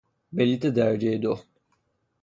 [0.31, 1.39] بلیط درجهی دو